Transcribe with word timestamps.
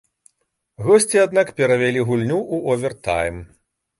Госці 0.85 1.17
аднак 1.25 1.51
перавялі 1.59 2.01
гульню 2.09 2.39
ў 2.55 2.77
овертайм. 2.77 3.37